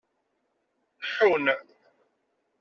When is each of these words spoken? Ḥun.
Ḥun. 1.11 1.45